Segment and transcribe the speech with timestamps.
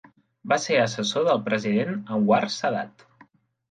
[0.53, 3.11] Va ser assessor del president Anwar Sadat.